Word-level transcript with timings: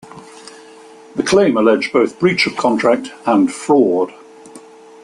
The 1.15 1.21
claim 1.21 1.57
alleged 1.57 1.93
both 1.93 2.19
breach 2.19 2.47
of 2.47 2.57
contract 2.57 3.11
and 3.27 3.53
fraud. 3.53 4.11